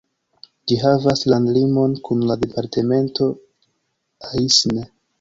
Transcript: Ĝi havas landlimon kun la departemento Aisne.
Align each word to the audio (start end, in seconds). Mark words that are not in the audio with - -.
Ĝi 0.71 0.77
havas 0.83 1.21
landlimon 1.33 1.95
kun 2.09 2.25
la 2.33 2.39
departemento 2.47 3.31
Aisne. 4.35 4.93